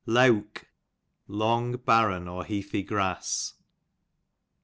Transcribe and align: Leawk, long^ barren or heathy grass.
Leawk, 0.07 0.63
long^ 1.29 1.85
barren 1.85 2.27
or 2.27 2.43
heathy 2.43 2.81
grass. 2.81 3.53